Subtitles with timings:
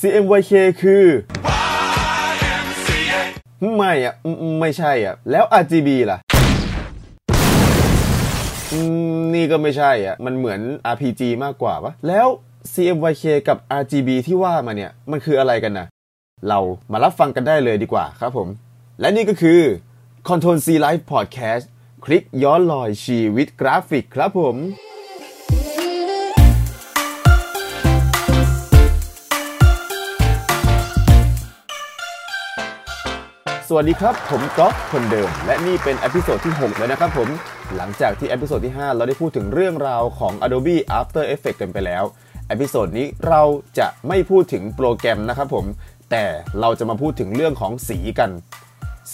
[0.00, 0.52] CMYK
[0.82, 1.04] คือ
[3.76, 4.14] ไม่อะ
[4.60, 6.18] ไม่ใช่อะ แล้ว RGB ล่ะ
[9.34, 10.60] นี่ก็ไม่ใช่อะ มันเหมือน
[10.92, 12.26] RPG มากกว่าปะแล้ว
[12.72, 15.86] CMYK กับ RGB ที่ว่ามาเนี่ย มันคืออะไรกันนะ
[16.48, 16.58] เรา
[16.92, 18.48] มารับฟังกันได้เลยดีกว่าครับผม
[19.00, 19.60] และนี่ก็คือ
[20.28, 21.64] Control C Live Podcast
[22.04, 24.56] คลิกย้อนลอยชีวิตกราฟิกครับผม
[33.72, 37.28] สวัสดีครับ ผมก๊อฟคนเดิม และนี่เป็น episode ที่ 6 แล้วนะครับผม
[37.76, 42.04] หลังจากที่ episode ที่ 5 เราได้พูดถึงเรื่องราวของ Adobe After Effects กันไปแล้ว
[42.50, 43.42] episode นี้เรา
[43.78, 45.64] จะไม่พูดถึงโปรแกรมนะครับผม
[46.10, 46.24] แต่
[46.60, 48.30] เราจะมาพูดถึงเรื่องของสีกัน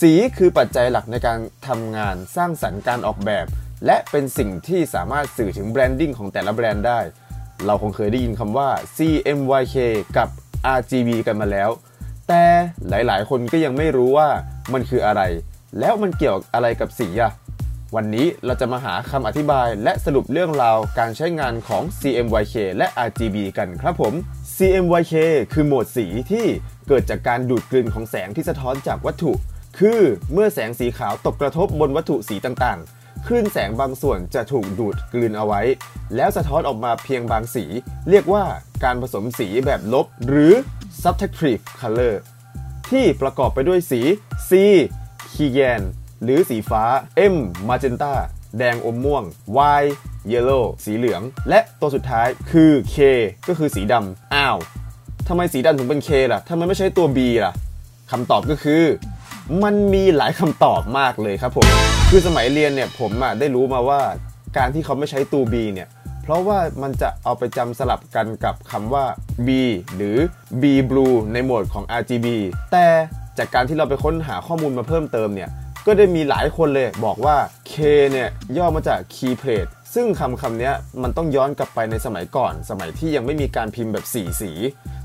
[0.00, 1.38] สีคือปัจจัยหลักในการ
[1.68, 3.46] ทำงานสร้างสรรค์การออกแบบ
[3.86, 7.00] และเป็นสิ่งที่สามารถสื่อถึง branding ของแต่ละแบรนด์ได้
[7.66, 9.76] เราคงเคยได้ยินคำว่า CMYK
[10.16, 10.28] กับ
[10.78, 11.70] RGB กันมาแล้ว
[12.28, 12.44] แต่
[12.88, 14.28] หลายๆ คนก็ยังไม่รู้ว่า
[14.72, 15.22] มันคืออะไร
[15.80, 17.32] แล้วมันเกี่ยวอะไรกับสีอะ
[17.96, 24.14] วันนี้เราจะมาหาคำอธิบายและสรุปเรื่องราวการใช้งานของ CMYK และ RGB กันครับผม
[24.56, 25.14] CMYK
[25.52, 26.46] คือโหมดสีที่
[26.88, 29.32] เกิดจากการดูดกลืนของแสงที่สะท้อนจากวัตถุ
[29.78, 30.00] คือ
[30.32, 35.62] เมื่อแสงสีขาวตกกระทบบนวัตถุสีต่างๆ คลื่นแสงบางส่วนจะถูกดูดกลืนเอาไว้
[36.16, 37.64] แล้วสะท้อนออกมาเพียงบางสี
[38.10, 38.44] เรียกว่า
[38.84, 40.52] การผสมสีแบบลบ หรือ
[41.02, 42.14] subtractive color
[42.90, 44.00] ที่ประกอบไปด้วยสี
[44.48, 44.50] C
[45.32, 45.82] คีแกน
[46.22, 46.84] หรือสีฟ้า
[47.32, 47.36] M
[47.68, 48.14] magenta
[48.58, 49.22] แดงอมม่วง
[49.80, 49.84] Y
[50.32, 52.96] yellow สีเหลือง และตัวสุดท้ายคือ K
[53.48, 54.56] ก็คือสีดำอ้าว
[55.28, 57.52] ทำไมสีดำถึงเป็น K ล่ะทำไมไม่ใช่ตัว B ล่ะ
[58.10, 58.82] คำตอบก็คือ
[59.62, 61.66] มันมีหลายคำตอบมากเลยครับผม
[62.10, 64.00] คือสมัยเรียนเนี่ยผมอะได้รู้มาว่า
[64.56, 65.88] การที่เขาไม่ใช้ตัว B เนี่ย
[66.26, 69.04] เพราะว่ามันจะเอาไปจำสลับกันกับคำว่า
[69.46, 69.48] B
[69.94, 70.16] หรือ
[70.62, 72.26] B blue ในโหมดของ RGB
[72.72, 72.86] แต่
[73.38, 75.50] จากการที่เราไปค้นหาข้อมูลมาเพิ่มเติมเนี่ย
[75.86, 77.36] ก็ได้มีหลายคนเลยบอกว่า
[77.72, 77.74] K
[78.12, 80.70] เนี่ยย่อมาจาก Key Plate ซึ่งคำคำนี้
[81.02, 84.50] มันต้องย้อนกลับไปในสมัยก่อน สมัยที่ยังไม่มีการพิมพ์แบบสีสี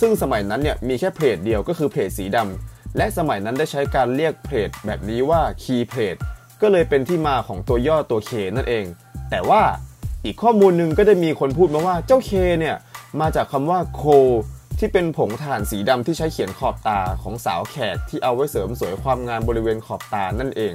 [0.00, 6.20] ซึ่งสมัยนั้นเนี่ยมีแค่เพลทเดียวก็คือเพลทสีดำและสมัยนั้นได้ใช้การเรียกเพลทแบบนี้ว่า Key Plate
[6.62, 8.84] ก็เลยเป็นที่มาของตัวย่อตัว K นั่นเอง
[9.30, 9.62] แต่ว่า
[10.24, 12.30] อีกข้อมูลหนึ่งก็ได้มีคนพูดมาว่าเจ้า K
[12.60, 12.76] เนี่ย
[13.20, 14.02] มาจากคำว่าโค
[14.78, 20.72] ที่เป็นผงถ่านสีดำที่ใช้เขียนขอบตาของสาวแขกที่เอาไว้เสริมสวยความงามบริเวณขอบตานั่นเอง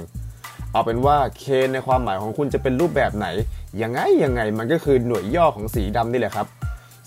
[0.72, 3.26] เอาเป็นว่าเคนในความหมายของคุณจะเป็นรูปแบบไหน
[3.82, 6.46] ยังไงยังไงมันก็คือหน่วยย่อของสีดำนี่แหละครับ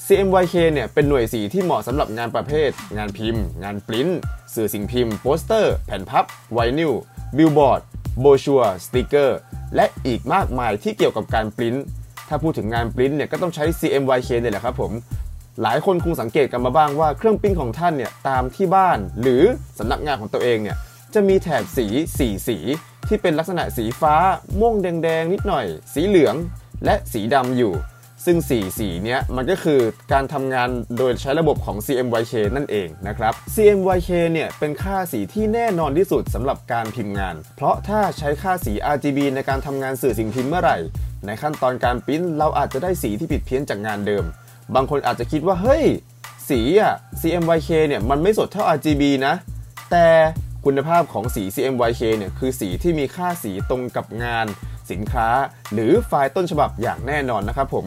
[0.06, 4.10] CMYK เนี่ยเป็นหน่วยสีที่เหมาะสำหรับงานประเภท งานพิมพ์ งานปริ้น
[4.54, 6.94] สื่อสิ่งพิมพ์โปสเตอร์ แผ่นพับไวนิล
[7.38, 7.82] บิลบอร์ด
[8.20, 9.40] โบรชัวร์สติกเกอร์
[9.76, 11.76] และอีกมากมายที่เกี่ยวกับการปริ้น
[12.34, 14.92] ถ้าพูดถึงงานปริ้นเนี่ยก็ต้องใช้ CMYK เนี่ยแหละครับผม
[15.62, 19.44] หลายคนคงสังเกตกันมาบ้างว่าเครื่องปริ้นของท่านเนี่ยตามที่บ้านหรือ
[19.80, 20.78] สำนักงานของตัวเองเนี่ย
[21.14, 21.86] จะมีแถบสี
[22.18, 22.58] สีสี
[23.08, 24.16] ที่เป็นลักษณะสีฟ้า
[24.60, 26.36] ม่วงแดงๆนิดหน่อย สีเหลือง
[26.86, 27.74] และสีดำอยู่
[28.26, 29.80] ซึ่งสีสีเนี้ยมันก็คือ
[30.14, 40.78] การทำงานโดยใช้ระบบของ CMYK นั่นเองนะครับ CMYK เนี่ยเป็นค่าสีที่แน่นอนที่สุดสำหรับการพิมพ์งาน เพราะถ้าใช้ค่าสี RGB ในการทำงานสื่อสิ่งพิมพ์เมื่อไหร่
[41.26, 44.24] ในขั้นตอนการพิมพ์เราอาจจะได้สีที่ผิดเพี้ยนจากงานเดิม
[44.76, 45.84] บางคนอาจจะคิดว่าเฮ้ย
[46.50, 49.34] สีอะ CMYK เนี่ยมันไม่สดเท่า RGB นะ
[49.92, 50.08] แต่
[50.66, 54.48] คุณภาพของสี CMYK เนี่ยคือสีที่มีค่าสีตรงกับงาน
[54.94, 55.28] สินค้า
[55.74, 57.86] หรือไฟล์ต้นฉบับอย่างแน่นอนนะครับผม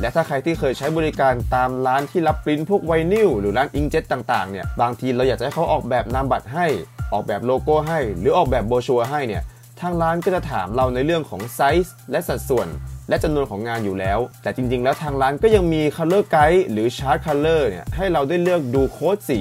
[0.00, 6.66] และถ้าใครที่เคยใช้บริการตามร้านที่รับปริ้นพวกไวนิลหรือร้าน inkjet ต่างๆเนี่ยบางทีเราอยากจะให้เขาออกแบบนามบัตรให้
[7.12, 9.42] ออกแบบโลโก้ให้ หรือออกแบบโบรชัวร์ให้เนี่ย
[9.80, 12.68] ทางร้านก็จะถามเราในเรื่องของไซส์และสัดส่วน
[13.08, 19.40] และจำนวนของงานอยู่แล้ว แต่จริงๆ แล้วทางร้านก็ยังมี Color Guide หรือ Chart Color เนี่ยให้เราได้เลือกดูโค้ดสี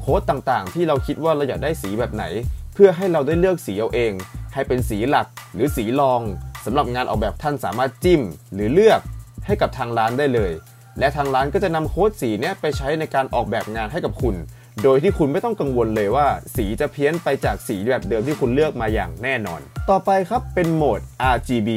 [0.00, 2.24] โค้ดต่างๆ ที่เราคิดว่าเราอยากได้สีแบบไหน
[2.74, 4.12] เพื่อให้เราได้เลือกสีเอาเอง
[4.54, 6.20] ให้เป็นสีหลักหรือสีรอง
[6.64, 8.20] สำหรับงานออกแบบท่านสามารถจิ้ม
[8.54, 9.00] หรือเลือก
[9.46, 10.52] ให้กับทางร้านได้เลย
[10.98, 14.34] และทางร้านก็จะนำโค้ดสีนี้ไปใช้ในการออกแบบงานให้กับคุณ
[14.82, 16.26] โดยที่คุณไม่ต้องกังวลเลยว่า
[16.56, 19.60] สีจะเพี้ยนไปจากสีแบบเดิมที่คุณเลือกมาอย่างแน่นอน
[19.90, 21.00] ต่อไปครับเป็นโหมด
[21.34, 21.70] RGB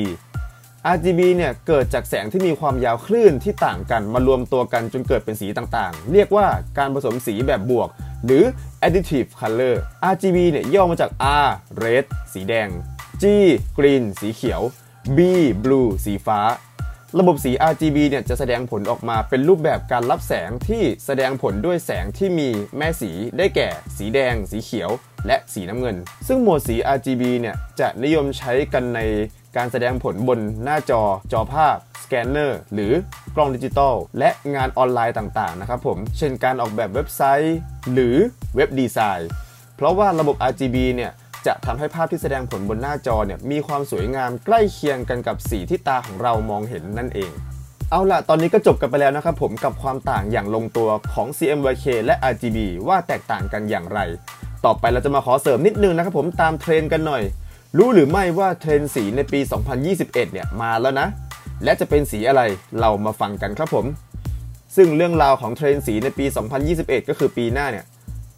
[0.93, 6.45] RGB เนี่ยเกิดจากแสงที่มีความยาวคลื่นที่ต่างกันมารวมตัวกันจนเกิดเป็นสีต่างๆ เรียกว่า
[6.77, 7.89] การผสมสีแบบบวก
[8.25, 8.43] หรือ
[8.85, 9.75] additive color
[10.11, 11.11] RGB เนี่ยย่อมาจาก
[11.45, 11.49] R
[11.83, 12.69] red สีแดง
[13.21, 13.23] G
[13.77, 14.61] green สีเขียว
[15.17, 15.19] B
[15.63, 16.39] blue สีฟ้า
[17.19, 24.89] ระบบสี RGB เนี่ยจะแสดงผลออกมาเป็นรูปแบบการรับแสงที่แสดงผลด้วยแสงที่มีแม่สีได้แก่ สีแดง สีเขียว
[25.27, 25.95] และสีน้ำเงิน
[26.27, 28.99] ซึ่งโหมดสี RGB เนี่ยจะนิยมใช้กันใน
[29.57, 31.01] การแสดงผลบนหน้าจอ
[31.31, 32.91] จอภาพสแกนเนอร์หรือ
[33.35, 37.57] กล้องดิจิตอลและงานออนไลน์ต่างๆนะครับผม เช่นการออกแบบเว็บไซต์
[37.91, 38.15] หรือ
[38.55, 39.29] web design
[39.75, 41.11] เพราะว่าระบบ RGB เนี่ย
[41.47, 47.31] จะทำให้ภาพที่แสดงผลบนหน้าจอเนี่ยมีความสวยงามใกล้เคียงกันกับสีที่ตาของเรามองเห็นนั่นเอง
[47.91, 52.57] เอาล่ะ ตอนนี้ก็จบกันไปแล้วนะครับผมกับความต่างอย่างลงตัวของ CMYK และ RGB
[52.87, 53.99] ว่าแตกต่างกันอย่างไร
[54.65, 57.23] ต่อไปเราจะมาขอเสริมนิดนึงนะครับผมตามเทรนด์กันหน่อย
[57.77, 59.39] รู้หรือไม่ว่าเทรนด์สีในปี
[59.81, 61.07] 2021 เนี่ยมาแล้วนะ
[61.63, 62.41] และจะเป็นสีอะไร
[62.79, 63.85] เรามาฟังกันครับผม
[64.75, 66.25] ซึ่งเรื่องราวของเทรนด์สีในปี
[66.67, 67.85] 2021 ก็คือปีหน้าเนี่ย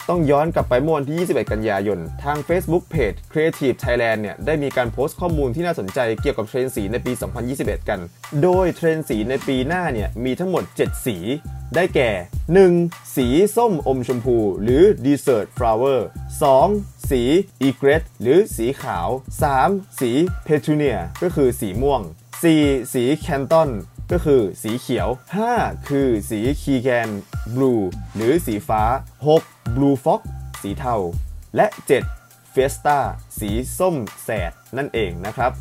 [0.08, 7.12] ต้องย้อนกลับไปเมื่อวันที่ 21 กันยายน ทาง Facebook Page Creative Thailand เนี่ย ได้มีการโพสต์ข้อมูลที่น่าสนใจเกี่ยวกับเทรนด์สีในปี
[7.50, 8.00] 2021 กัน
[8.42, 11.16] โดยเทรนด์สีในปีหน้าเนี่ย มีทั้งหมด 7 สี
[11.74, 12.10] ได้แก่
[12.62, 13.16] 1.
[13.16, 13.26] สี
[13.56, 16.00] ส้มอมชมพู หรือ Desert Flower
[16.52, 17.10] 2.
[17.10, 17.22] สี
[17.66, 19.08] Egret หรือสีขาว
[19.52, 20.00] 3.
[20.00, 20.10] สี
[20.46, 22.00] Petunia ก็คือสีม่วง
[22.42, 22.94] 4.
[22.94, 23.70] สี Canton
[24.12, 25.08] ก็คือสีเขียว
[25.48, 25.88] 5.
[25.88, 27.08] คือสีคีแกน
[27.54, 27.72] บลู
[28.14, 28.82] หรือสีฟ้า
[29.28, 29.74] 6.
[29.74, 30.20] Blue Fox
[30.62, 30.94] สีเทา
[31.56, 31.66] และ
[32.12, 32.54] 7.
[32.54, 32.98] f e s t a
[33.38, 35.52] สีส้มแสดนั่นเองนะครับ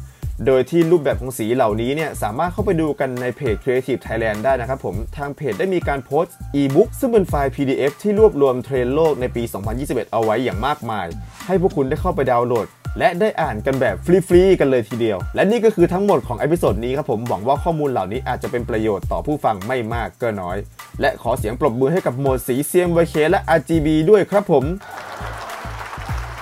[0.46, 9.44] โดยที่รูปแบบของสีเหล่านี้เนี่ยสามารถเข้าไปดูกันในเพจ Creative Thailand ได้นะครับผม ทางเพจได้มีการโพสต์ e-book ซึ่งเป็นไฟล์ PDF ที่รวบรวมเทรนด์โลกในปี
[9.78, 11.08] 2021 เอาไว้อย่างมากมาย
[11.48, 12.68] ให้พวกคุณได้เข้าไปดาวน์โหลด
[13.00, 20.58] และได้อ่านกันแบบฟรีๆกันเลยทีเดียว และนี่ก็คือทั้งหมดของ episode นี้ครับผมหวังว่าข้อมูลเหล่านี้อาจจะเป็นประโยชน์ต่อผู้ฟังไม่มากก็น้อย
[21.02, 24.64] และขอเสียงปรบมือให้กับโหมดสี CMYK และ RGB ด้วยครับผม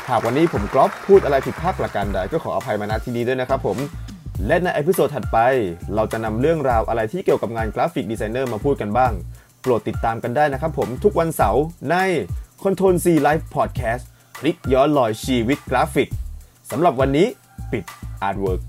[0.09, 3.77] หากวันนี้ผมกรอบพูดอะไรผิดพลาดประการใดก็ขออภัยมาณที่นี้ด้วยนะครับผม
[4.47, 5.37] และใน episode ถัดไป
[5.95, 9.11] เราจะนำเรื่องราวอะไรที่เกี่ยวกับงาน graphic designer มาพูดกันบ้าง
[9.61, 11.95] โปรดติดตามกันได้นะครับผมทุกวันเสาร์ใน
[12.63, 14.03] Control C Live Podcast
[14.39, 16.09] คลิกย้อนลอยชีวิตกราฟิก
[16.71, 17.27] สำหรับวันนี้
[17.71, 17.83] ปิด
[18.21, 18.61] artwork